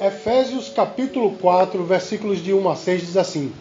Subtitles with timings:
[0.00, 3.52] Efésios capítulo 4, versículos de 1 a 6 diz assim: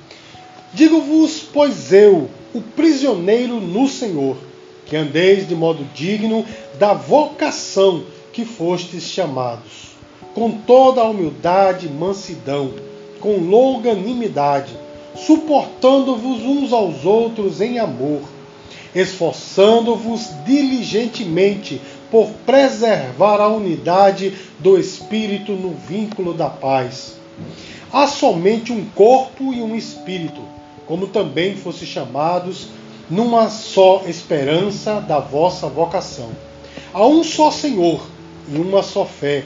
[0.72, 4.38] Digo-vos, pois eu, o prisioneiro no Senhor,
[4.86, 6.46] que andeis de modo digno
[6.78, 9.96] da vocação que fostes chamados,
[10.36, 12.72] com toda a humildade e mansidão,
[13.20, 14.78] com longanimidade,
[15.16, 18.22] suportando-vos uns aos outros em amor,
[18.94, 27.18] esforçando-vos diligentemente por preservar a unidade do Espírito no vínculo da paz.
[27.92, 30.42] Há somente um corpo e um espírito,
[30.86, 32.68] como também fosse chamados
[33.10, 36.30] numa só esperança da vossa vocação.
[36.94, 38.02] Há um só Senhor
[38.50, 39.46] e uma só fé,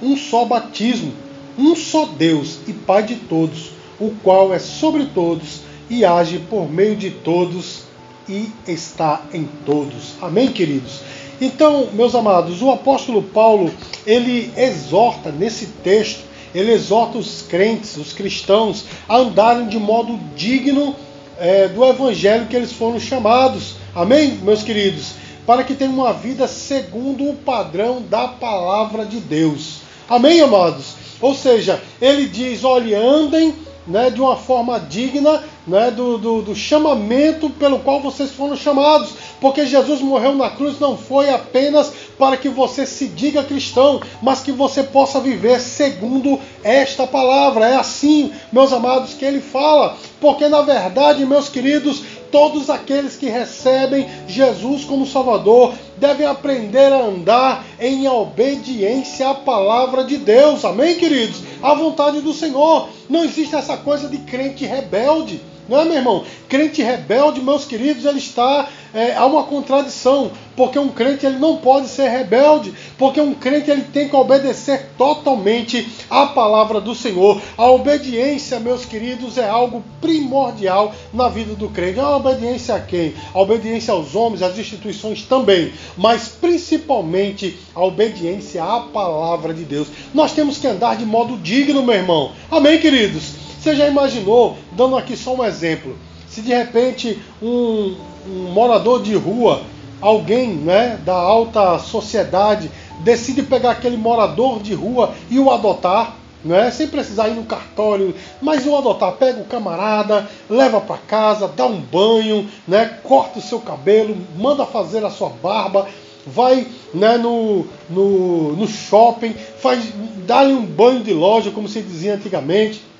[0.00, 1.12] um só batismo,
[1.58, 5.60] um só Deus e Pai de todos, o qual é sobre todos
[5.90, 7.82] e age por meio de todos
[8.28, 10.14] e está em todos.
[10.20, 11.00] Amém, queridos?
[11.40, 13.72] Então, meus amados, o apóstolo Paulo,
[14.06, 16.20] ele exorta nesse texto,
[16.54, 20.94] ele exorta os crentes, os cristãos, a andarem de modo digno
[21.38, 23.74] é, do evangelho que eles foram chamados.
[23.94, 25.14] Amém, meus queridos?
[25.46, 29.80] Para que tenham uma vida segundo o padrão da palavra de Deus.
[30.08, 30.94] Amém, amados?
[31.20, 33.54] Ou seja, ele diz: olhe, andem
[33.86, 39.14] né, de uma forma digna né, do, do, do chamamento pelo qual vocês foram chamados.
[39.40, 44.40] Porque Jesus morreu na cruz não foi apenas para que você se diga cristão, mas
[44.40, 47.68] que você possa viver segundo esta palavra.
[47.68, 49.96] É assim, meus amados, que ele fala.
[50.20, 57.04] Porque na verdade, meus queridos, todos aqueles que recebem Jesus como Salvador devem aprender a
[57.04, 60.64] andar em obediência à palavra de Deus.
[60.64, 61.40] Amém, queridos?
[61.62, 62.88] À vontade do Senhor.
[63.12, 65.38] Não existe essa coisa de crente rebelde.
[65.68, 66.24] Não é, meu irmão?
[66.48, 68.68] Crente rebelde, meus queridos, ele está.
[68.94, 73.70] É, há uma contradição, porque um crente ele não pode ser rebelde, porque um crente
[73.70, 77.40] ele tem que obedecer totalmente à palavra do Senhor.
[77.56, 82.00] A obediência, meus queridos, é algo primordial na vida do crente.
[82.00, 83.14] A obediência a quem?
[83.32, 89.88] A obediência aos homens, às instituições também, mas principalmente a obediência à palavra de Deus.
[90.12, 92.32] Nós temos que andar de modo digno, meu irmão.
[92.50, 93.41] Amém, queridos?
[93.62, 95.96] Você já imaginou, dando aqui só um exemplo,
[96.26, 97.94] se de repente um,
[98.26, 99.62] um morador de rua,
[100.00, 102.68] alguém né, da alta sociedade,
[103.04, 108.12] decide pegar aquele morador de rua e o adotar, né, sem precisar ir no cartório,
[108.40, 113.42] mas o adotar, pega o camarada, leva para casa, dá um banho, né, corta o
[113.42, 115.86] seu cabelo, manda fazer a sua barba,
[116.26, 119.84] vai né, no, no, no shopping, faz,
[120.26, 122.90] dá-lhe um banho de loja, como se dizia antigamente,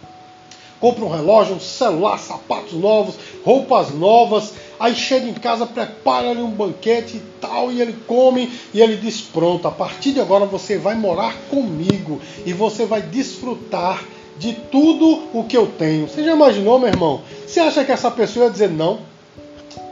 [0.83, 6.51] compra um relógio, um celular, sapatos novos, roupas novas, aí chega em casa, prepara-lhe um
[6.51, 10.77] banquete e tal, e ele come e ele diz: Pronto, a partir de agora você
[10.77, 14.03] vai morar comigo e você vai desfrutar
[14.37, 16.09] de tudo o que eu tenho.
[16.09, 17.21] Você já imaginou, meu irmão?
[17.47, 18.99] Você acha que essa pessoa ia dizer não?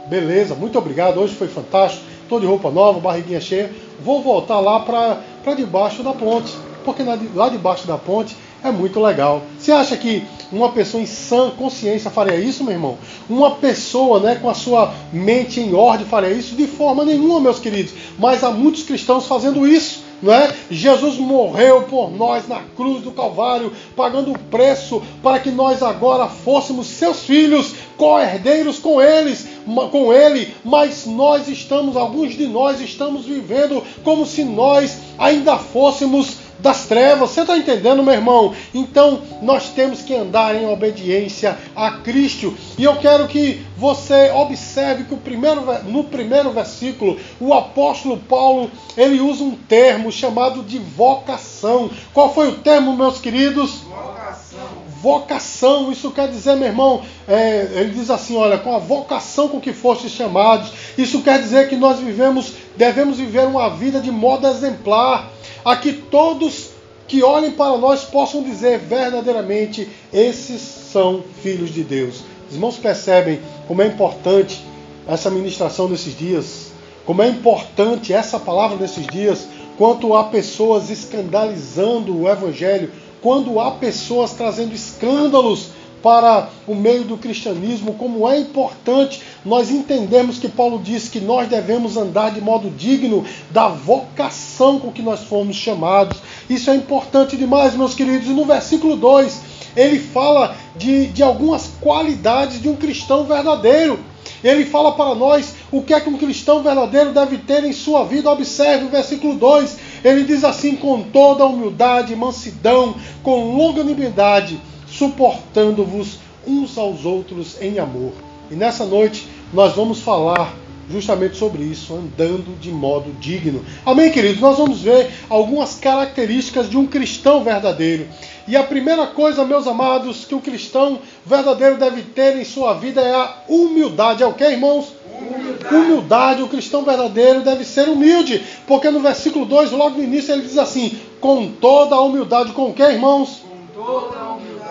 [0.09, 3.71] Beleza, muito obrigado, hoje foi fantástico, estou de roupa nova, barriguinha cheia,
[4.03, 6.53] vou voltar lá para debaixo da ponte,
[6.83, 7.01] porque
[7.33, 9.41] lá debaixo da ponte é muito legal.
[9.57, 12.97] Você acha que uma pessoa em sã consciência faria isso, meu irmão?
[13.29, 16.55] Uma pessoa né, com a sua mente em ordem faria isso?
[16.55, 17.93] De forma nenhuma, meus queridos.
[18.19, 20.11] Mas há muitos cristãos fazendo isso.
[20.21, 20.53] Não é?
[20.69, 26.27] Jesus morreu por nós na cruz do Calvário, pagando o preço para que nós agora
[26.27, 29.47] fôssemos seus filhos, co-herdeiros com eles,
[29.91, 36.37] com ele, mas nós estamos, alguns de nós estamos vivendo como se nós ainda fôssemos
[36.61, 37.31] das trevas.
[37.31, 38.53] Você está entendendo, meu irmão?
[38.73, 42.55] Então nós temos que andar em obediência a Cristo.
[42.77, 48.69] E eu quero que você observe que o primeiro, no primeiro versículo, o apóstolo Paulo
[48.95, 51.89] ele usa um termo chamado de vocação.
[52.13, 53.81] Qual foi o termo, meus queridos?
[53.81, 54.81] Vocação.
[55.01, 59.59] Vocação, isso quer dizer, meu irmão, é, ele diz assim: olha, com a vocação com
[59.59, 64.45] que fostes chamados, isso quer dizer que nós vivemos, devemos viver uma vida de modo
[64.45, 65.31] exemplar
[65.63, 66.69] a que todos
[67.07, 72.23] que olhem para nós possam dizer verdadeiramente: esses são filhos de Deus.
[72.47, 74.63] Os irmãos percebem como é importante
[75.07, 76.71] essa ministração nesses dias,
[77.05, 79.47] como é importante essa palavra nesses dias,
[79.77, 82.91] quanto há pessoas escandalizando o Evangelho,
[83.21, 85.69] quando há pessoas trazendo escândalos
[86.01, 91.47] para o meio do cristianismo, como é importante nós entendermos que Paulo diz que nós
[91.47, 96.17] devemos andar de modo digno da vocação com que nós fomos chamados.
[96.49, 98.27] Isso é importante demais, meus queridos.
[98.27, 99.41] E no versículo 2,
[99.75, 103.99] ele fala de, de algumas qualidades de um cristão verdadeiro.
[104.43, 108.03] Ele fala para nós o que é que um cristão verdadeiro deve ter em sua
[108.03, 108.31] vida.
[108.31, 109.77] Observe o versículo 2.
[110.03, 114.59] Ele diz assim: com toda humildade, mansidão, com longanimidade,
[115.01, 118.11] suportando-vos uns aos outros em amor.
[118.51, 120.53] E nessa noite nós vamos falar
[120.91, 123.65] justamente sobre isso, andando de modo digno.
[123.83, 124.39] Amém, queridos?
[124.39, 128.07] Nós vamos ver algumas características de um cristão verdadeiro.
[128.47, 133.01] E a primeira coisa, meus amados, que o cristão verdadeiro deve ter em sua vida
[133.01, 134.21] é a humildade.
[134.21, 134.93] É o que, irmãos?
[135.19, 135.75] Humildade.
[135.75, 136.43] humildade.
[136.43, 138.43] O cristão verdadeiro deve ser humilde.
[138.67, 142.51] Porque no versículo 2, logo no início, ele diz assim: com toda a humildade.
[142.51, 143.41] Com o que, irmãos?
[143.75, 144.20] Com toda.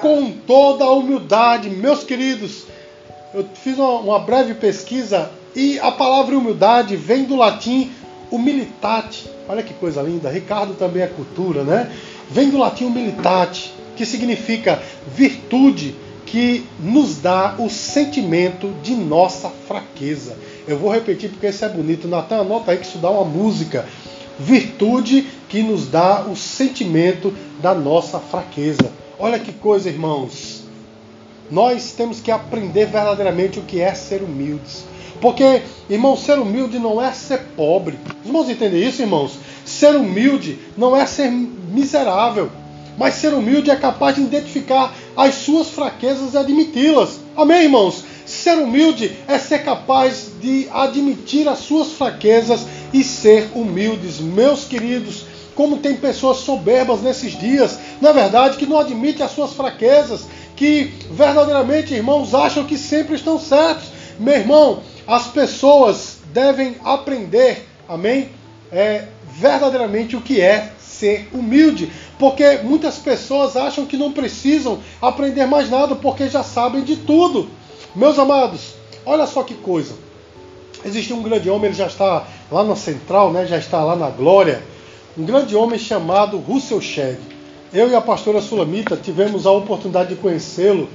[0.01, 1.69] Com toda a humildade.
[1.69, 2.65] Meus queridos,
[3.35, 7.91] eu fiz uma, uma breve pesquisa e a palavra humildade vem do latim
[8.31, 9.29] humilitate.
[9.49, 10.31] Olha que coisa linda.
[10.31, 11.93] Ricardo também é cultura, né?
[12.31, 15.95] Vem do latim humilitate, que significa virtude
[16.25, 20.37] que nos dá o sentimento de nossa fraqueza.
[20.67, 22.07] Eu vou repetir porque isso é bonito.
[22.07, 23.85] Natan, anota aí que isso dá uma música.
[24.39, 28.93] Virtude que nos dá o sentimento da nossa fraqueza.
[29.23, 30.63] Olha que coisa, irmãos.
[31.51, 34.83] Nós temos que aprender verdadeiramente o que é ser humildes.
[35.21, 37.99] Porque, irmão, ser humilde não é ser pobre.
[38.23, 39.33] Os irmãos entendem isso, irmãos?
[39.63, 42.51] Ser humilde não é ser miserável.
[42.97, 47.21] Mas ser humilde é capaz de identificar as suas fraquezas e admiti-las.
[47.37, 48.03] Amém, irmãos?
[48.25, 54.19] Ser humilde é ser capaz de admitir as suas fraquezas e ser humildes.
[54.19, 59.53] Meus queridos, como tem pessoas soberbas nesses dias, na verdade, que não admitem as suas
[59.53, 60.27] fraquezas,
[60.57, 63.89] que verdadeiramente, irmãos, acham que sempre estão certos.
[64.19, 68.31] Meu irmão, as pessoas devem aprender, amém?
[68.73, 71.91] É, verdadeiramente o que é ser humilde.
[72.19, 77.49] Porque muitas pessoas acham que não precisam aprender mais nada porque já sabem de tudo.
[77.95, 78.75] Meus amados,
[79.05, 79.95] olha só que coisa.
[80.85, 83.47] Existe um grande homem, ele já está lá na central, né?
[83.47, 84.63] já está lá na glória.
[85.17, 87.19] Um grande homem chamado Russell Shedd.
[87.73, 90.89] Eu e a pastora Sulamita tivemos a oportunidade de conhecê-lo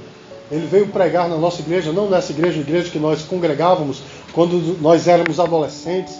[0.50, 4.00] ele veio pregar na nossa igreja, não nessa igreja, igreja que nós congregávamos
[4.32, 6.14] quando nós éramos adolescentes.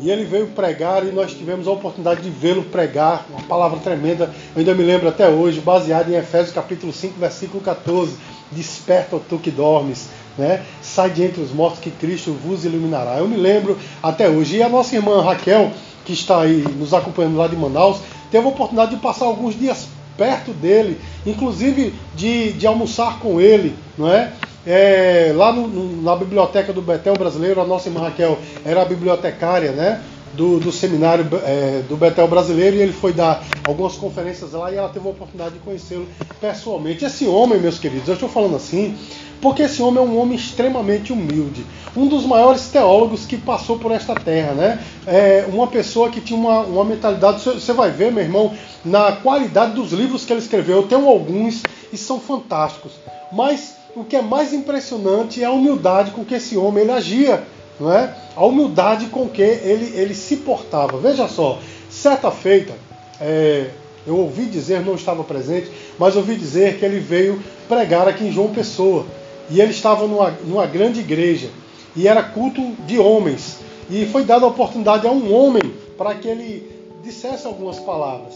[0.00, 4.32] E ele veio pregar e nós tivemos a oportunidade de vê-lo pregar, uma palavra tremenda,
[4.54, 8.16] eu ainda me lembro até hoje, baseada em Efésios capítulo 5, versículo 14.
[8.50, 10.62] Desperta, tu que dormes, né?
[10.80, 13.18] sai de entre os mortos que Cristo vos iluminará.
[13.18, 14.56] Eu me lembro até hoje.
[14.56, 15.70] E a nossa irmã Raquel,
[16.04, 18.00] que está aí nos acompanhando lá de Manaus,
[18.32, 19.86] teve a oportunidade de passar alguns dias
[20.16, 24.32] perto dele, inclusive de, de almoçar com ele, não é?
[24.66, 29.72] é lá no, na biblioteca do Betel Brasileiro, a nossa irmã Raquel era a bibliotecária,
[29.72, 30.02] né?
[30.34, 34.76] Do, do seminário é, do Betel Brasileiro e ele foi dar algumas conferências lá e
[34.76, 36.08] ela teve a oportunidade de conhecê-lo
[36.40, 37.04] pessoalmente.
[37.04, 38.96] Esse homem, meus queridos, eu estou falando assim
[39.42, 41.66] porque esse homem é um homem extremamente humilde,
[41.96, 44.78] um dos maiores teólogos que passou por esta terra, né?
[45.04, 48.54] É uma pessoa que tinha uma, uma mentalidade, você vai ver, meu irmão,
[48.84, 50.76] na qualidade dos livros que ele escreveu.
[50.76, 51.60] Eu tenho alguns
[51.92, 52.92] e são fantásticos.
[53.32, 57.42] Mas o que é mais impressionante é a humildade com que esse homem ele agia,
[57.80, 58.14] não é?
[58.36, 60.98] A humildade com que ele, ele se portava.
[60.98, 61.58] Veja só,
[61.90, 62.74] certa feita,
[63.20, 63.70] é,
[64.06, 65.68] eu ouvi dizer, não estava presente,
[65.98, 69.04] mas ouvi dizer que ele veio pregar aqui em João Pessoa.
[69.52, 71.50] E ele estava numa, numa grande igreja.
[71.94, 73.58] E era culto de homens.
[73.90, 75.62] E foi dada a oportunidade a um homem
[75.98, 76.66] para que ele
[77.04, 78.32] dissesse algumas palavras.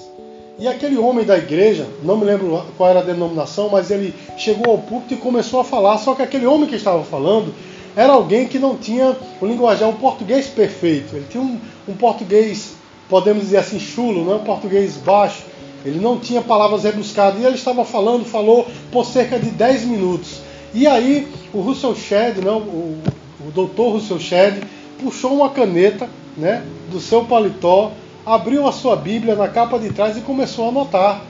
[0.58, 4.72] E aquele homem da igreja, não me lembro qual era a denominação, mas ele chegou
[4.72, 5.96] ao púlpito e começou a falar.
[5.98, 7.54] Só que aquele homem que estava falando
[7.96, 11.16] era alguém que não tinha o linguajar, um português perfeito.
[11.16, 12.74] Ele tinha um, um português,
[13.08, 15.44] podemos dizer assim, chulo, não é um português baixo.
[15.82, 17.40] Ele não tinha palavras rebuscadas.
[17.40, 20.45] E ele estava falando, falou por cerca de 10 minutos.
[20.76, 23.02] E aí o Russell Shedd, não, o,
[23.40, 24.62] o doutor Russell Shedd,
[25.02, 26.06] puxou uma caneta
[26.36, 27.92] né, do seu paletó
[28.26, 31.22] abriu a sua Bíblia na capa de trás e começou a anotar.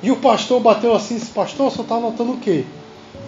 [0.00, 2.64] E o pastor bateu assim, disse, pastor, você está anotando o quê?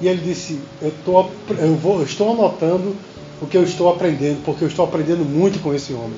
[0.00, 2.96] E ele disse, eu, tô, eu, vou, eu estou anotando
[3.42, 6.16] o que eu estou aprendendo, porque eu estou aprendendo muito com esse homem.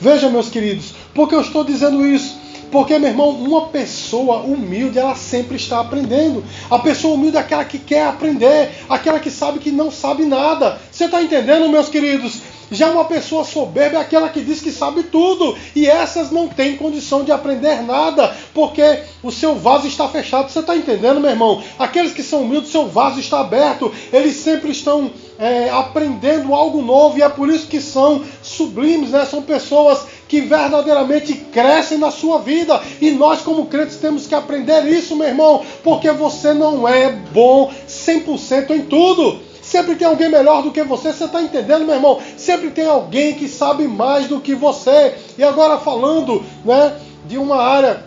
[0.00, 2.40] Veja, meus queridos, por que eu estou dizendo isso?
[2.72, 6.42] Porque, meu irmão, uma pessoa humilde, ela sempre está aprendendo.
[6.70, 10.80] A pessoa humilde é aquela que quer aprender, aquela que sabe que não sabe nada.
[10.90, 12.40] Você está entendendo, meus queridos?
[12.70, 16.74] Já uma pessoa soberba é aquela que diz que sabe tudo e essas não têm
[16.78, 20.50] condição de aprender nada porque o seu vaso está fechado.
[20.50, 21.62] Você está entendendo, meu irmão?
[21.78, 27.18] Aqueles que são humildes, seu vaso está aberto, eles sempre estão é, aprendendo algo novo
[27.18, 29.26] e é por isso que são sublimes, né?
[29.26, 32.80] São pessoas que verdadeiramente crescem na sua vida.
[33.02, 37.70] E nós, como crentes, temos que aprender isso, meu irmão, porque você não é bom
[37.86, 39.40] 100% em tudo.
[39.60, 41.12] Sempre tem alguém melhor do que você.
[41.12, 42.18] Você está entendendo, meu irmão?
[42.38, 45.14] Sempre tem alguém que sabe mais do que você.
[45.36, 46.96] E agora falando, né,
[47.28, 48.02] de uma área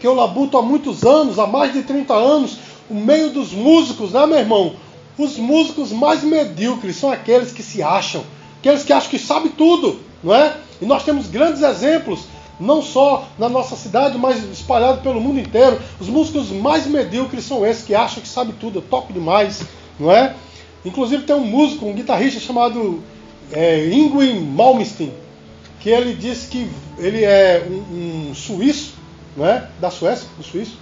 [0.00, 2.58] que eu labuto há muitos anos, há mais de 30 anos,
[2.90, 4.74] o meio dos músicos, né, meu irmão?
[5.16, 8.24] Os músicos mais medíocres são aqueles que se acham,
[8.58, 10.65] aqueles que acham que sabem tudo, não é?
[10.80, 12.24] E nós temos grandes exemplos,
[12.58, 15.78] não só na nossa cidade, mas espalhado pelo mundo inteiro.
[16.00, 19.62] Os músicos mais medíocres são esses que acham que sabem tudo, eu toco demais,
[19.98, 20.34] não é?
[20.84, 23.02] Inclusive tem um músico, um guitarrista chamado
[23.52, 23.86] é,
[24.54, 25.12] Malmsteen,
[25.80, 26.68] que ele disse que
[26.98, 28.94] ele é um, um suíço,
[29.36, 29.68] né?
[29.80, 30.78] Da Suécia, do suíço.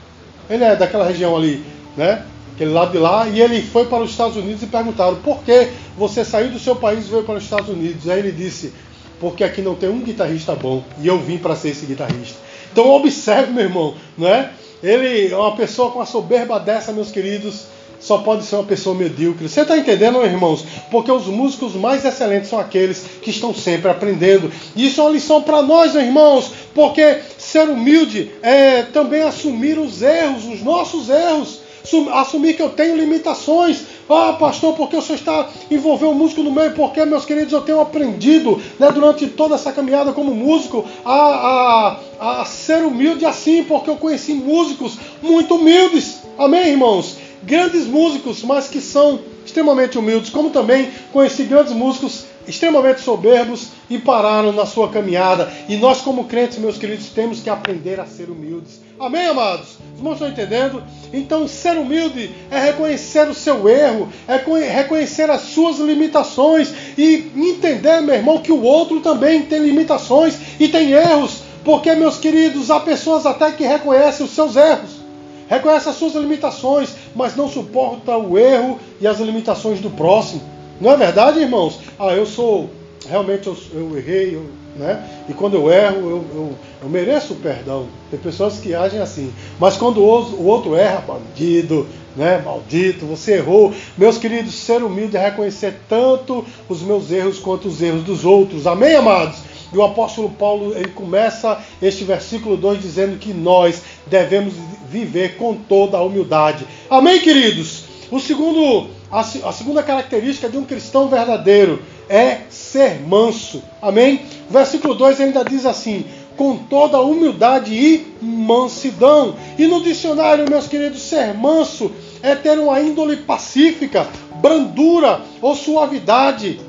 [0.49, 1.65] Ele é daquela região ali,
[1.97, 2.25] né?
[2.55, 5.71] Aquele lado de lá, e ele foi para os Estados Unidos e perguntaram por que
[5.99, 8.09] você saiu do seu país e veio para os Estados Unidos.
[8.09, 8.73] Aí ele disse,
[9.21, 12.39] porque aqui não tem um guitarrista bom e eu vim para ser esse guitarrista.
[12.73, 14.51] Então observe, meu irmão, não é?
[14.83, 17.67] Ele é uma pessoa com a soberba dessa, meus queridos,
[18.01, 19.49] só pode ser uma pessoa medíocre.
[19.49, 20.65] Você está entendendo, irmãos?
[20.91, 24.53] Porque os músicos mais excelentes são aqueles que estão sempre aprendendo.
[24.77, 30.03] E isso é uma lição para nós, irmãos, porque ser humilde é também assumir os
[30.03, 31.65] erros, os nossos erros
[32.13, 33.83] assumir que eu tenho limitações.
[34.09, 36.73] Ah, pastor, porque o senhor está envolvendo o músico no meio?
[36.73, 42.41] Porque, meus queridos, eu tenho aprendido né, durante toda essa caminhada como músico a, a,
[42.41, 46.19] a ser humilde assim, porque eu conheci músicos muito humildes.
[46.39, 47.17] Amém, irmãos?
[47.43, 53.99] Grandes músicos, mas que são extremamente humildes, como também conheci grandes músicos extremamente soberbos e
[53.99, 55.51] pararam na sua caminhada.
[55.69, 58.84] E nós, como crentes, meus queridos, temos que aprender a ser humildes.
[58.99, 59.71] Amém, amados?
[59.93, 60.83] Os irmãos estão entendendo?
[61.13, 64.37] Então, ser humilde é reconhecer o seu erro, é
[64.69, 70.69] reconhecer as suas limitações e entender, meu irmão, que o outro também tem limitações e
[70.69, 71.43] tem erros.
[71.65, 75.01] Porque, meus queridos, há pessoas até que reconhecem os seus erros,
[75.49, 80.43] reconhecem as suas limitações, mas não suportam o erro e as limitações do próximo.
[80.81, 81.81] Não é verdade, irmãos?
[81.99, 82.71] Ah, eu sou.
[83.09, 85.03] Realmente eu, eu errei, eu, né?
[85.29, 87.87] E quando eu erro, eu, eu, eu, mereço o perdão.
[88.11, 89.33] Tem pessoas que agem assim.
[89.59, 92.43] Mas quando o, outro erra, bandido, né?
[92.45, 93.73] Maldito, você errou.
[93.97, 98.67] Meus queridos, ser humilde é reconhecer tanto os meus erros quanto os erros dos outros.
[98.67, 99.39] Amém, amados?
[99.73, 104.55] E o apóstolo Paulo ele começa este versículo 2 dizendo que nós devemos
[104.89, 106.67] viver com toda a humildade.
[106.89, 107.85] Amém, queridos?
[108.11, 113.63] O segundo a, a segunda característica de um cristão verdadeiro é ser manso.
[113.81, 114.23] Amém?
[114.49, 116.05] Versículo 2 ainda diz assim:
[116.37, 119.35] com toda humildade e mansidão.
[119.59, 121.91] E no dicionário, meus queridos, ser manso
[122.23, 124.07] é ter uma índole pacífica,
[124.41, 126.61] brandura ou suavidade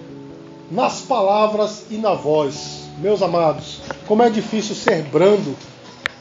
[0.69, 2.85] nas palavras e na voz.
[2.99, 5.55] Meus amados, como é difícil ser brando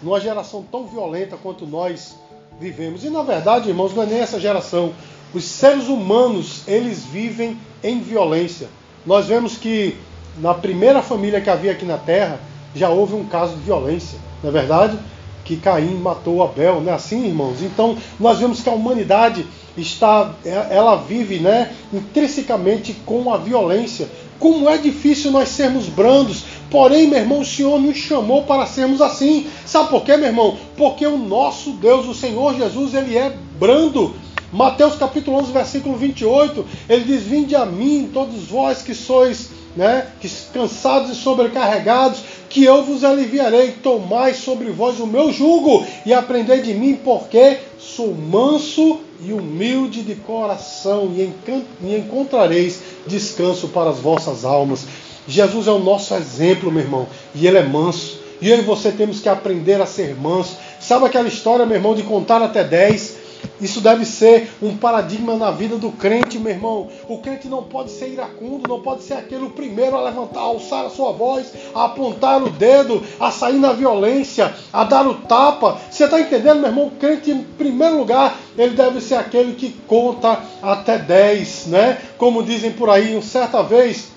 [0.03, 2.17] numa geração tão violenta quanto nós
[2.61, 3.05] vivemos.
[3.05, 4.93] E na verdade, irmãos, não é nem essa geração.
[5.33, 8.69] Os seres humanos, eles vivem em violência.
[9.05, 9.97] Nós vemos que
[10.39, 12.41] na primeira família que havia aqui na Terra,
[12.75, 14.99] já houve um caso de violência, não é verdade?
[15.45, 17.63] Que Caim matou Abel, não é assim, irmãos?
[17.63, 24.09] Então, nós vemos que a humanidade está, ela vive, né, intrinsecamente com a violência.
[24.39, 29.01] Como é difícil nós sermos brandos, porém, meu irmão, o Senhor nos chamou para sermos
[29.01, 29.47] assim.
[29.65, 30.57] Sabe por quê, meu irmão?
[30.77, 34.15] Porque o nosso Deus, o Senhor Jesus, ele é brando.
[34.53, 40.07] Mateus capítulo 11, versículo 28, ele diz: Vinde a mim, todos vós que sois né,
[40.21, 43.73] que cansados e sobrecarregados, que eu vos aliviarei.
[43.83, 50.03] Tomai sobre vós o meu jugo e aprendei de mim, porque sou manso e humilde
[50.03, 54.87] de coração, e encontrareis descanso para as vossas almas.
[55.27, 58.23] Jesus é o nosso exemplo, meu irmão, e ele é manso.
[58.41, 60.57] E eu e você temos que aprender a ser manso.
[60.79, 63.24] Sabe aquela história, meu irmão, de contar até 10?
[63.61, 66.89] Isso deve ser um paradigma na vida do crente, meu irmão.
[67.09, 70.45] O crente não pode ser iracundo, não pode ser aquele o primeiro a levantar, a
[70.45, 75.15] alçar a sua voz, a apontar o dedo, a sair na violência, a dar o
[75.15, 75.79] tapa.
[75.91, 76.87] Você está entendendo, meu irmão?
[76.87, 81.99] O crente, em primeiro lugar, ele deve ser aquele que conta até 10, né?
[82.19, 84.09] Como dizem por aí, certa vez,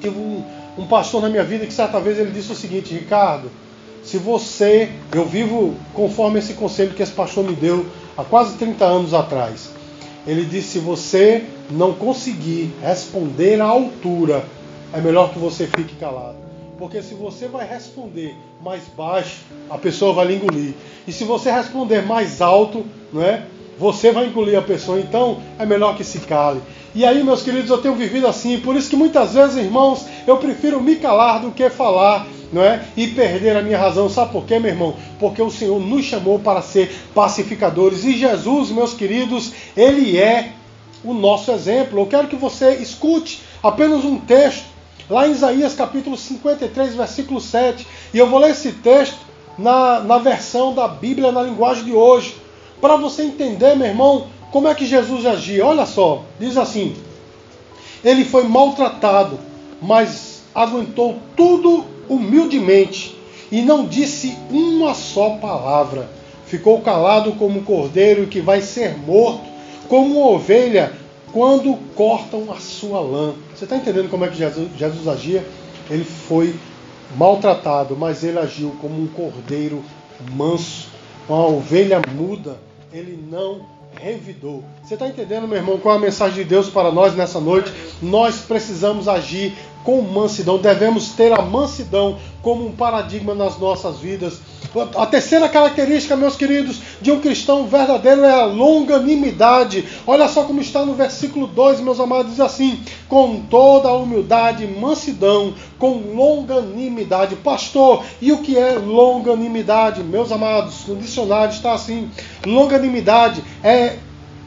[0.00, 0.44] tive um,
[0.78, 3.50] um pastor na minha vida que certa vez ele disse o seguinte, Ricardo,
[4.02, 8.84] se você, eu vivo conforme esse conselho que esse pastor me deu há quase 30
[8.84, 9.70] anos atrás.
[10.26, 14.44] Ele disse: se você não conseguir responder à altura,
[14.92, 16.36] é melhor que você fique calado.
[16.78, 20.74] Porque se você vai responder mais baixo, a pessoa vai lhe engolir.
[21.06, 23.44] E se você responder mais alto, não é?
[23.78, 24.98] Você vai engolir a pessoa.
[24.98, 26.60] Então é melhor que se cale.
[26.94, 28.58] E aí, meus queridos, eu tenho vivido assim.
[28.60, 32.84] Por isso que muitas vezes, irmãos, eu prefiro me calar do que falar não é?
[32.96, 34.08] E perder a minha razão.
[34.08, 34.96] Sabe por quê, meu irmão?
[35.18, 38.04] Porque o Senhor nos chamou para ser pacificadores.
[38.04, 40.52] E Jesus, meus queridos, ele é
[41.04, 42.00] o nosso exemplo.
[42.00, 44.64] Eu quero que você escute apenas um texto,
[45.08, 47.86] lá em Isaías capítulo 53, versículo 7.
[48.12, 49.18] E eu vou ler esse texto
[49.56, 52.36] na, na versão da Bíblia na linguagem de hoje,
[52.80, 55.64] para você entender, meu irmão, como é que Jesus agia.
[55.64, 56.96] Olha só, diz assim:
[58.02, 59.38] Ele foi maltratado,
[59.80, 63.16] mas aguentou tudo humildemente
[63.50, 66.08] e não disse uma só palavra.
[66.46, 69.44] Ficou calado como um cordeiro que vai ser morto,
[69.88, 70.92] como uma ovelha
[71.32, 73.34] quando cortam a sua lã.
[73.54, 75.44] Você está entendendo como é que Jesus, Jesus agia?
[75.88, 76.54] Ele foi
[77.16, 79.84] maltratado, mas ele agiu como um cordeiro
[80.32, 80.88] manso,
[81.28, 82.58] uma ovelha muda.
[82.92, 83.64] Ele não
[83.94, 84.64] revidou.
[84.82, 87.72] Você está entendendo, meu irmão, qual é a mensagem de Deus para nós nessa noite?
[88.02, 94.40] Nós precisamos agir com mansidão, devemos ter a mansidão como um paradigma nas nossas vidas.
[94.96, 99.84] A terceira característica, meus queridos, de um cristão verdadeiro é a longanimidade.
[100.06, 104.66] Olha só como está no versículo 2, meus amados, diz assim: com toda a humildade,
[104.66, 107.34] mansidão, com longanimidade.
[107.36, 110.04] Pastor, e o que é longanimidade?
[110.04, 112.08] Meus amados, no dicionário está assim:
[112.46, 113.96] longanimidade é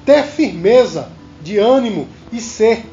[0.05, 1.09] ter firmeza
[1.41, 2.85] de ânimo e ser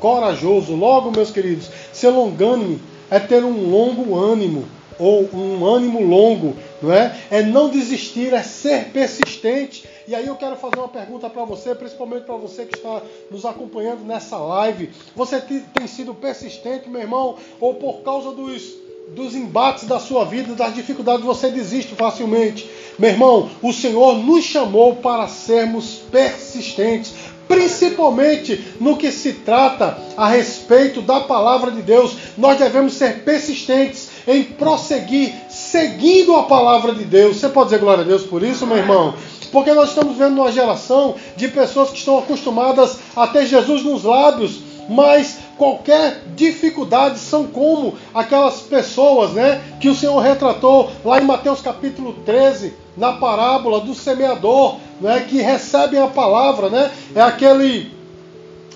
[0.00, 0.74] corajoso.
[0.74, 4.64] Logo, meus queridos, ser longânime é ter um longo ânimo
[4.98, 7.16] ou um ânimo longo, não é?
[7.30, 9.86] É não desistir, é ser persistente.
[10.08, 13.44] E aí eu quero fazer uma pergunta para você, principalmente para você que está nos
[13.44, 14.90] acompanhando nessa live.
[15.14, 20.54] Você tem sido persistente, meu irmão, ou por causa dos dos embates da sua vida,
[20.54, 22.68] das dificuldades, você desiste facilmente.
[22.98, 27.14] Meu irmão, o Senhor nos chamou para sermos persistentes,
[27.48, 32.16] principalmente no que se trata a respeito da palavra de Deus.
[32.36, 37.36] Nós devemos ser persistentes em prosseguir seguindo a palavra de Deus.
[37.36, 39.14] Você pode dizer glória a Deus por isso, meu irmão?
[39.52, 44.02] Porque nós estamos vendo uma geração de pessoas que estão acostumadas a ter Jesus nos
[44.02, 51.24] lábios, mas qualquer dificuldade são como aquelas pessoas, né, que o Senhor retratou lá em
[51.24, 56.90] Mateus capítulo 13, na parábola do semeador, né, que recebem a palavra, né?
[57.14, 57.94] É aquele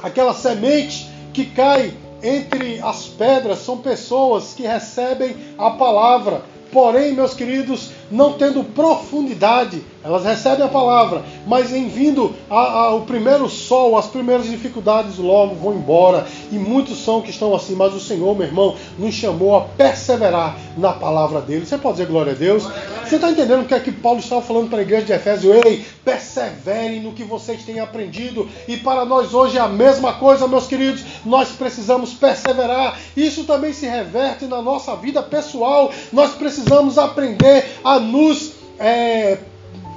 [0.03, 7.35] aquela semente que cai entre as pedras, são pessoas que recebem a palavra, porém, meus
[7.35, 13.49] queridos, não tendo profundidade, elas recebem a palavra, mas em vindo a, a, o primeiro
[13.51, 16.27] sol, as primeiras dificuldades logo vão embora.
[16.51, 20.57] E muitos são que estão assim, mas o Senhor, meu irmão, nos chamou a perseverar
[20.79, 21.67] na palavra dele.
[21.67, 22.67] Você pode dizer glória a Deus?
[23.05, 25.53] Você está entendendo o que é que Paulo estava falando para a igreja de Efésio?
[25.67, 28.49] Ei, perseverem no que vocês têm aprendido.
[28.67, 31.05] E para nós hoje é a mesma coisa, meus queridos.
[31.27, 32.99] Nós precisamos perseverar.
[33.15, 35.93] Isso também se reverte na nossa vida pessoal.
[36.11, 39.37] Nós precisamos aprender a nos é,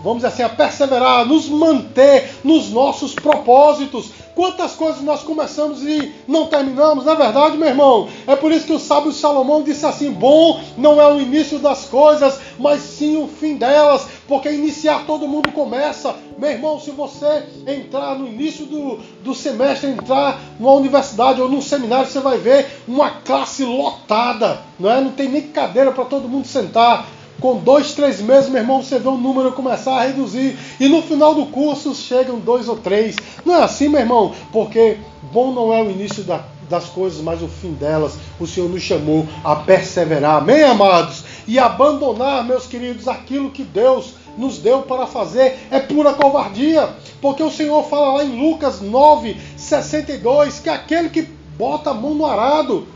[0.04, 4.12] vamos assim, a perseverar, a nos manter nos nossos propósitos.
[4.36, 8.10] Quantas coisas nós começamos e não terminamos, não é verdade, meu irmão?
[8.26, 11.86] É por isso que o sábio Salomão disse assim: bom não é o início das
[11.86, 16.16] coisas, mas sim o fim delas, porque iniciar todo mundo começa.
[16.38, 21.62] Meu irmão, se você entrar no início do, do semestre, entrar numa universidade ou num
[21.62, 25.00] seminário, você vai ver uma classe lotada, não é?
[25.00, 27.06] Não tem nem cadeira para todo mundo sentar.
[27.44, 30.58] Com dois, três meses, meu irmão, você vê o número começar a reduzir.
[30.80, 33.18] E no final do curso chegam dois ou três.
[33.44, 34.34] Não é assim, meu irmão?
[34.54, 38.14] Porque bom não é o início da, das coisas, mas o fim delas.
[38.40, 40.38] O Senhor nos chamou a perseverar.
[40.38, 41.26] Amém, amados?
[41.46, 46.92] E abandonar, meus queridos, aquilo que Deus nos deu para fazer é pura covardia.
[47.22, 51.28] Porque o Senhor fala lá em Lucas 9, 62, que aquele que
[51.58, 52.88] bota a mão no arado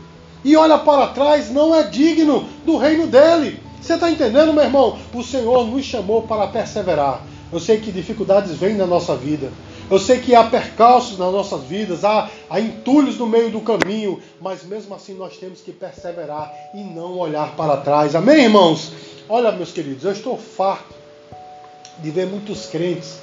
[0.42, 3.67] e olha para trás não é digno do reino dele.
[3.80, 4.98] Você está entendendo, meu irmão?
[5.14, 7.22] O Senhor nos chamou para perseverar.
[7.50, 9.50] Eu sei que dificuldades vêm na nossa vida.
[9.90, 14.20] Eu sei que há percalços nas nossas vidas, há, há entulhos no meio do caminho,
[14.38, 18.14] mas mesmo assim nós temos que perseverar e não olhar para trás.
[18.14, 18.92] Amém, irmãos?
[19.26, 20.94] Olha, meus queridos, eu estou farto
[22.00, 23.18] de ver muitos crentes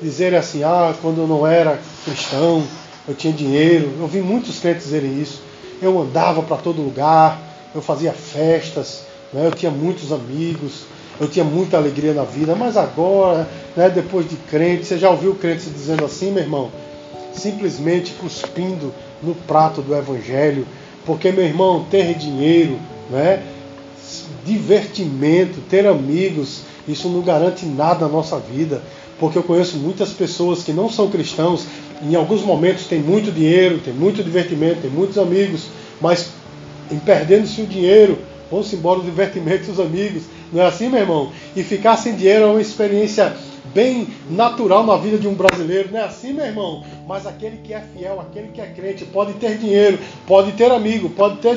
[0.00, 2.62] dizerem assim: ah, quando eu não era cristão,
[3.08, 3.92] eu tinha dinheiro.
[3.98, 5.42] Eu vi muitos crentes dizerem isso.
[5.82, 7.40] Eu andava para todo lugar,
[7.74, 9.46] eu fazia festas, né?
[9.46, 10.84] Eu tinha muitos amigos,
[11.20, 15.34] eu tinha muita alegria na vida, mas agora, né, depois de crente, você já ouviu
[15.34, 16.70] crente dizendo assim, meu irmão?
[17.32, 20.66] Simplesmente cuspindo no prato do Evangelho,
[21.04, 22.78] porque, meu irmão, ter dinheiro,
[23.10, 23.42] né,
[24.44, 28.80] divertimento, ter amigos, isso não garante nada na nossa vida,
[29.18, 31.66] porque eu conheço muitas pessoas que não são cristãos,
[32.00, 35.66] em alguns momentos têm muito dinheiro, têm muito divertimento, têm muitos amigos,
[36.00, 36.30] mas
[36.90, 38.18] em perdendo-se o dinheiro,
[38.50, 40.24] Vão-se embora o divertimento dos amigos.
[40.52, 41.30] Não é assim, meu irmão?
[41.54, 43.34] E ficar sem dinheiro é uma experiência
[43.74, 46.82] bem natural na vida de um brasileiro, não é assim, meu irmão?
[47.06, 51.10] Mas aquele que é fiel, aquele que é crente, pode ter dinheiro, pode ter amigo,
[51.10, 51.56] pode ter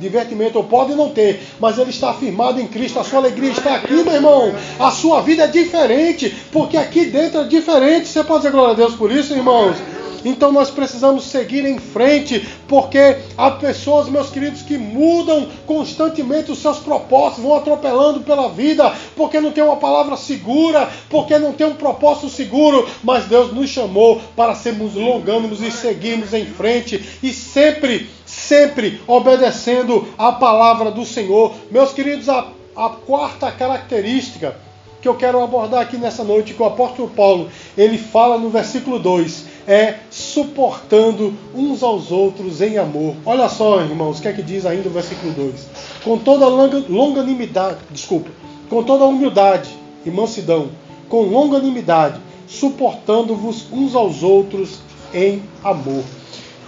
[0.00, 3.76] divertimento, ou pode não ter, mas ele está afirmado em Cristo, a sua alegria está
[3.76, 4.54] aqui, meu irmão.
[4.78, 8.08] A sua vida é diferente, porque aqui dentro é diferente.
[8.08, 9.76] Você pode dizer glória a Deus por isso, irmãos?
[10.24, 16.58] Então nós precisamos seguir em frente, porque há pessoas, meus queridos, que mudam constantemente os
[16.58, 21.66] seus propósitos, vão atropelando pela vida, porque não tem uma palavra segura, porque não tem
[21.66, 27.32] um propósito seguro, mas Deus nos chamou para sermos longânimos e seguirmos em frente e
[27.32, 31.52] sempre, sempre obedecendo a palavra do Senhor.
[31.70, 34.56] Meus queridos, a, a quarta característica
[35.04, 38.98] que eu quero abordar aqui nessa noite, que o apóstolo Paulo, ele fala no versículo
[38.98, 43.14] 2, é suportando uns aos outros em amor.
[43.24, 45.66] Olha só, irmãos, o que é que diz ainda o versículo 2?
[46.02, 48.30] Com toda longanimidade, desculpa,
[48.68, 49.70] com toda humildade
[50.04, 50.70] e mansidão,
[51.08, 54.78] com longanimidade, suportando-vos uns aos outros
[55.12, 56.02] em amor.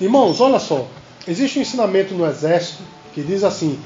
[0.00, 0.86] Irmãos, olha só,
[1.26, 2.82] existe um ensinamento no exército
[3.14, 3.78] que diz assim: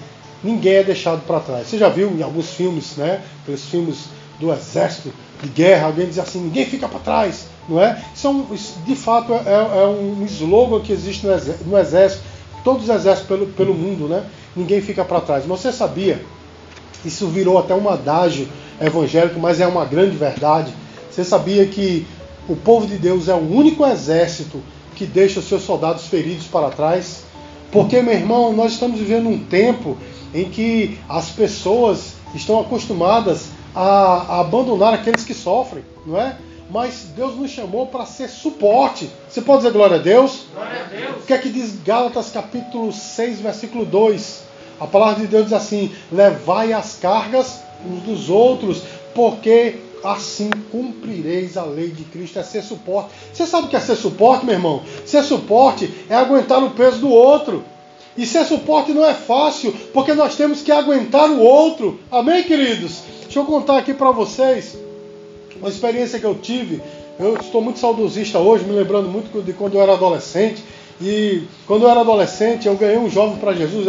[0.43, 1.69] ninguém é deixado para trás.
[1.69, 3.23] Você já viu em alguns filmes, né?
[3.43, 4.07] Aqueles filmes
[4.39, 8.03] do exército de guerra, alguém diz assim: ninguém fica para trás não é?
[8.15, 8.47] Isso
[8.85, 12.23] de fato é, é, um slogan que existe no exército, no exército
[12.65, 14.25] todos os exércitos pelo, pelo mundo, né?
[14.55, 15.47] Ninguém fica para trás.
[15.47, 16.21] Mas você sabia?
[17.05, 18.49] Isso virou até um adágio
[18.81, 20.75] evangélico, mas é uma grande verdade.
[21.11, 22.07] Você sabia que
[22.49, 24.61] o povo de Deus é o único exército
[24.97, 27.23] que deixa os seus soldados feridos para trás?
[27.73, 29.97] Porque, meu irmão, nós estamos vivendo um tempo
[30.35, 36.37] em que as pessoas estão acostumadas a, a abandonar aqueles que sofrem, não é?
[36.71, 39.11] Mas Deus nos chamou para ser suporte.
[39.29, 40.45] Você pode dizer glória a Deus?
[40.55, 41.23] Glória a Deus.
[41.23, 44.43] O que é que diz Gálatas capítulo 6, versículo 2?
[44.79, 48.83] A palavra de Deus diz assim: Levai as cargas uns dos outros,
[49.15, 53.11] porque assim cumprireis a lei de Cristo, é ser suporte.
[53.33, 54.83] Você sabe o que é ser suporte, meu irmão?
[55.05, 57.65] Ser suporte é aguentar o peso do outro.
[58.17, 62.01] E ser suporte não é fácil, porque nós temos que aguentar o outro.
[62.11, 63.03] Amém, queridos?
[63.23, 64.77] Deixa eu contar aqui para vocês
[65.61, 66.83] uma experiência que eu tive,
[67.19, 70.65] eu estou muito saudosista hoje, me lembrando muito de quando eu era adolescente.
[71.03, 73.87] E quando eu era adolescente, eu ganhei um jovem para Jesus,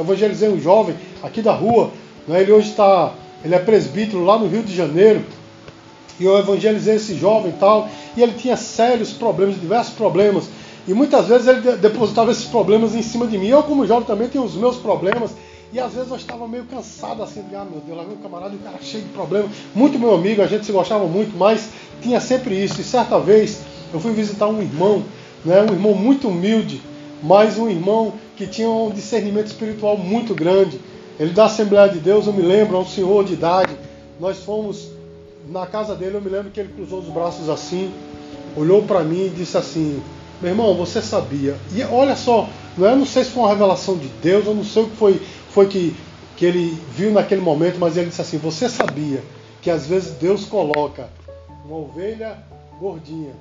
[0.00, 1.90] evangelizei um jovem aqui da rua.
[2.28, 2.42] Né?
[2.42, 5.24] Ele hoje está, ele é presbítero lá no Rio de Janeiro.
[6.20, 7.88] E eu evangelizei esse jovem e tal.
[8.16, 10.44] E ele tinha sérios problemas, diversos problemas.
[10.86, 13.48] E muitas vezes ele depositava esses problemas em cima de mim.
[13.48, 15.30] Eu, como jovem, também tenho os meus problemas.
[15.72, 18.20] E às vezes eu estava meio cansado assim, de, ah meu Deus, lá vem um
[18.20, 19.48] camarada o cara cheio de problema.
[19.74, 21.70] Muito meu amigo, a gente se gostava muito, mas
[22.02, 22.78] tinha sempre isso.
[22.80, 25.02] E certa vez eu fui visitar um irmão,
[25.44, 26.82] né, um irmão muito humilde,
[27.22, 30.78] mas um irmão que tinha um discernimento espiritual muito grande.
[31.18, 33.74] Ele da Assembleia de Deus, eu me lembro, é um senhor de idade.
[34.20, 34.90] Nós fomos
[35.48, 37.90] na casa dele, eu me lembro que ele cruzou os braços assim,
[38.54, 40.02] olhou para mim e disse assim:
[40.40, 41.56] Meu irmão, você sabia.
[41.74, 44.64] E olha só, não é, não sei se foi uma revelação de Deus, eu não
[44.64, 45.20] sei o que foi
[45.52, 45.94] foi que,
[46.36, 49.22] que ele viu naquele momento, mas ele disse assim: Você sabia
[49.60, 51.08] que às vezes Deus coloca
[51.64, 52.38] uma ovelha
[52.80, 53.32] gordinha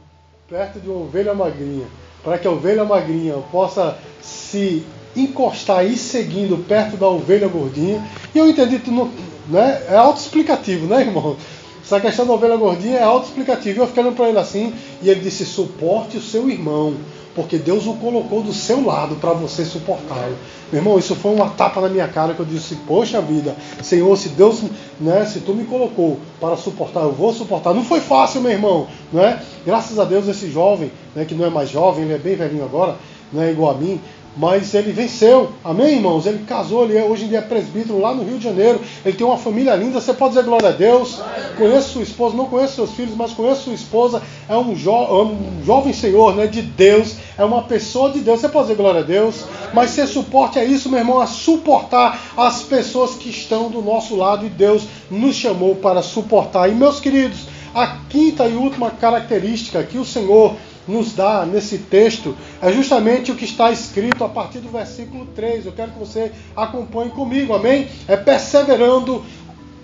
[0.48, 1.88] perto de uma ovelha magrinha,
[2.24, 4.84] para que a ovelha magrinha possa se
[5.16, 8.06] encostar e ir seguindo perto da ovelha gordinha.
[8.36, 11.38] E eu entendi que né, é autoexplicativo, né, irmão?
[11.84, 13.80] Essa questão da ovelha gordinha é autoexplicativo.
[13.80, 16.96] E eu fiquei olhando para ele assim, e ele disse: suporte o seu irmão,
[17.36, 20.36] porque Deus o colocou do seu lado para você suportá-lo.
[20.72, 24.16] Meu irmão, isso foi uma tapa na minha cara que eu disse: Poxa vida, Senhor,
[24.18, 24.62] se Deus,
[25.00, 27.74] né, se tu me colocou para suportar, eu vou suportar.
[27.74, 29.42] Não foi fácil, meu irmão, né?
[29.66, 32.64] Graças a Deus, esse jovem, né, que não é mais jovem, ele é bem velhinho
[32.64, 32.96] agora,
[33.32, 34.00] não é igual a mim,
[34.36, 35.52] mas ele venceu.
[35.64, 36.26] Amém, irmãos?
[36.26, 38.80] Ele casou, ele é, hoje em dia é presbítero lá no Rio de Janeiro.
[39.06, 40.00] Ele tem uma família linda.
[40.00, 41.20] Você pode dizer glória a Deus.
[41.58, 44.22] Conheço sua esposa, não conheço seus filhos, mas conheço sua esposa.
[44.48, 47.16] É um, jo é um jovem senhor né, de Deus.
[47.38, 48.40] É uma pessoa de Deus.
[48.40, 49.44] Você pode dizer glória a Deus.
[49.74, 54.16] Mas ser suporte é isso, meu irmão, é suportar as pessoas que estão do nosso
[54.16, 54.46] lado.
[54.46, 56.70] E Deus nos chamou para suportar.
[56.70, 60.56] E meus queridos, a quinta e última característica que o Senhor
[60.88, 65.66] nos dá nesse texto é justamente o que está escrito a partir do versículo 3.
[65.66, 67.88] Eu quero que você acompanhe comigo, amém?
[68.08, 69.24] É perseverando,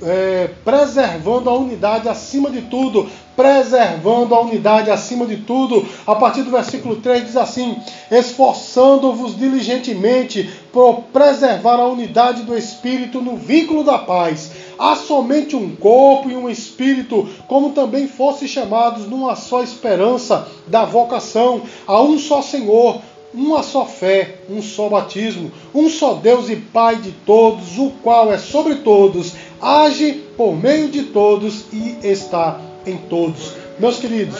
[0.01, 5.85] é, preservando a unidade acima de tudo, preservando a unidade acima de tudo.
[6.05, 7.77] A partir do versículo 3 diz assim:
[8.09, 15.75] esforçando-vos diligentemente por preservar a unidade do Espírito no vínculo da paz há somente um
[15.75, 22.17] corpo e um espírito, como também fossem chamados numa só esperança da vocação, a um
[22.17, 23.01] só Senhor,
[23.33, 28.31] uma só fé, um só batismo, um só Deus e Pai de todos, o qual
[28.31, 33.53] é sobre todos, age por meio de todos e está em todos.
[33.79, 34.39] Meus queridos,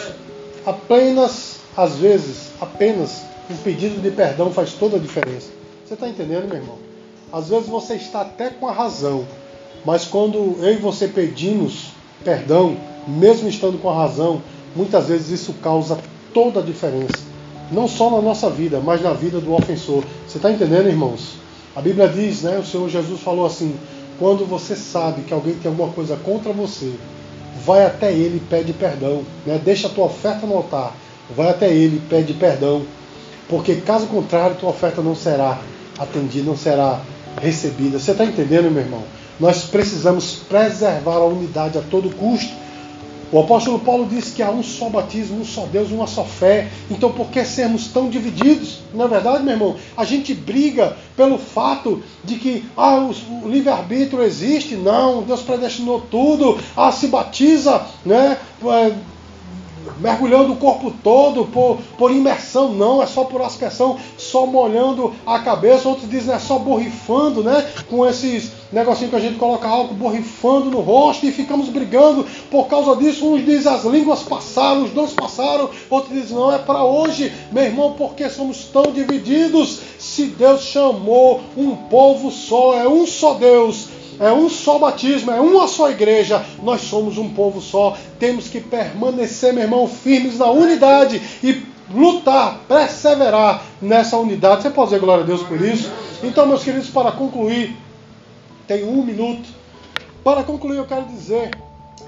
[0.64, 5.50] apenas, às vezes, apenas um pedido de perdão faz toda a diferença.
[5.86, 6.78] Você está entendendo, meu irmão?
[7.32, 9.26] Às vezes você está até com a razão,
[9.84, 11.90] mas quando eu e você pedimos
[12.24, 14.42] perdão, mesmo estando com a razão,
[14.74, 15.98] muitas vezes isso causa
[16.34, 17.28] toda a diferença.
[17.70, 20.02] Não só na nossa vida, mas na vida do ofensor.
[20.26, 21.34] Você está entendendo, irmãos?
[21.76, 22.58] A Bíblia diz, né?
[22.58, 23.74] O Senhor Jesus falou assim:
[24.18, 26.92] quando você sabe que alguém tem alguma coisa contra você,
[27.64, 29.22] vai até ele e pede perdão.
[29.46, 29.60] Né?
[29.62, 30.94] Deixa a tua oferta no altar,
[31.36, 32.82] vai até ele e pede perdão.
[33.48, 35.58] Porque caso contrário, tua oferta não será
[35.98, 37.00] atendida, não será
[37.40, 37.98] recebida.
[37.98, 39.02] Você está entendendo, meu irmão?
[39.38, 42.52] Nós precisamos preservar a unidade a todo custo.
[43.30, 46.68] O apóstolo Paulo disse que há um só batismo, um só Deus, uma só fé.
[46.90, 48.80] Então, por que sermos tão divididos?
[48.94, 53.06] Na é verdade, meu irmão, a gente briga pelo fato de que ah,
[53.42, 54.76] o livre-arbítrio existe.
[54.76, 56.58] Não, Deus predestinou tudo.
[56.74, 58.38] Ah, se batiza, né?
[58.64, 58.92] É,
[60.00, 63.98] mergulhando o corpo todo por, por imersão, não, é só por aspersão,
[64.30, 65.88] só molhando a cabeça.
[65.88, 67.66] Outros dizem é só borrifando, né?
[67.88, 72.66] Com esses negocinho que a gente coloca álcool borrifando no rosto e ficamos brigando por
[72.66, 73.26] causa disso.
[73.26, 77.64] Uns dizem as línguas passaram, os dons passaram, outros dizem não, é para hoje, meu
[77.64, 79.80] irmão, porque somos tão divididos.
[79.98, 85.40] Se Deus chamou um povo só, é um só Deus é um só batismo, é
[85.40, 87.96] uma só igreja, nós somos um povo só.
[88.18, 94.62] Temos que permanecer, meu irmão, firmes na unidade e lutar, perseverar nessa unidade.
[94.62, 95.90] Você pode dizer glória a Deus por isso?
[96.22, 97.76] Então, meus queridos, para concluir,
[98.66, 99.48] tem um minuto.
[100.22, 101.50] Para concluir, eu quero dizer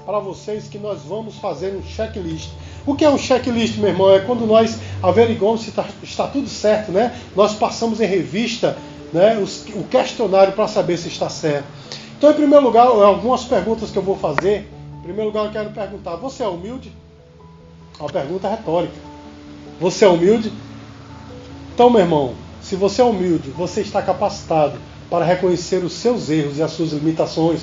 [0.05, 2.49] para vocês que nós vamos fazer um checklist.
[2.85, 4.13] O que é um checklist, meu irmão?
[4.13, 7.15] É quando nós averiguamos se está, está tudo certo, né?
[7.35, 8.77] Nós passamos em revista
[9.13, 9.37] né,
[9.75, 11.65] o questionário para saber se está certo.
[12.17, 14.69] Então, em primeiro lugar, algumas perguntas que eu vou fazer.
[14.99, 16.91] Em primeiro lugar, eu quero perguntar: você é humilde?
[17.99, 19.10] Uma pergunta retórica.
[19.81, 20.53] Você é humilde?
[21.73, 24.77] Então, meu irmão, se você é humilde, você está capacitado
[25.09, 27.61] para reconhecer os seus erros e as suas limitações,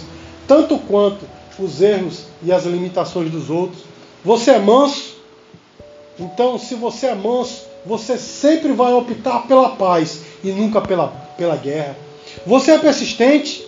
[0.48, 1.24] tanto quanto
[1.60, 3.84] os erros e as limitações dos outros.
[4.24, 5.14] Você é manso?
[6.18, 11.54] Então, se você é manso, você sempre vai optar pela paz e nunca pela, pela
[11.54, 11.96] guerra.
[12.44, 13.64] Você é persistente?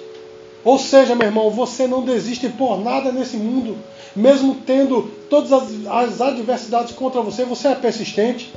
[0.64, 3.78] Ou seja, meu irmão, você não desiste por nada nesse mundo,
[4.14, 8.52] mesmo tendo todas as, as adversidades contra você, você é persistente.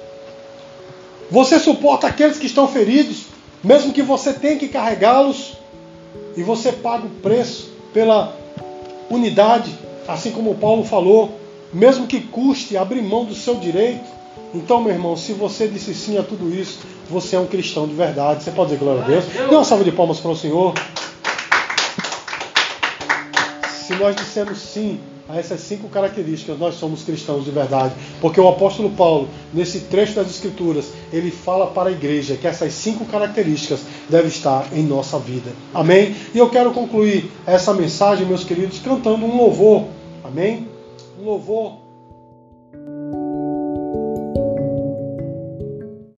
[1.31, 3.25] Você suporta aqueles que estão feridos,
[3.63, 5.53] mesmo que você tenha que carregá-los,
[6.35, 8.35] e você paga o preço pela
[9.09, 9.71] unidade,
[10.07, 11.31] assim como Paulo falou,
[11.71, 14.11] mesmo que custe abrir mão do seu direito.
[14.53, 17.93] Então, meu irmão, se você disse sim a tudo isso, você é um cristão de
[17.93, 18.43] verdade.
[18.43, 19.25] Você pode dizer glória a Deus?
[19.25, 20.73] Dê uma salva de palmas para o Senhor
[23.83, 27.93] se nós dissermos sim a essas cinco características, nós somos cristãos de verdade.
[28.19, 32.73] Porque o apóstolo Paulo, nesse trecho das Escrituras, ele fala para a igreja que essas
[32.73, 35.51] cinco características devem estar em nossa vida.
[35.73, 36.15] Amém?
[36.33, 39.85] E eu quero concluir essa mensagem, meus queridos, cantando um louvor.
[40.23, 40.67] Amém?
[41.19, 41.82] Um louvor